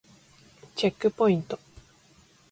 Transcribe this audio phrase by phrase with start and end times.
[0.75, 1.59] チェックポイント